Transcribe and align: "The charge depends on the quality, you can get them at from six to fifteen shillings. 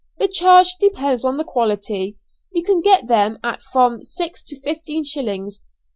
"The 0.17 0.27
charge 0.27 0.77
depends 0.79 1.23
on 1.23 1.37
the 1.37 1.43
quality, 1.43 2.17
you 2.51 2.63
can 2.63 2.81
get 2.81 3.05
them 3.05 3.37
at 3.43 3.61
from 3.61 4.01
six 4.01 4.41
to 4.45 4.59
fifteen 4.59 5.03
shillings. 5.03 5.61